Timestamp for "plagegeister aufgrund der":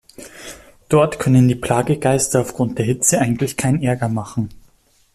1.53-2.87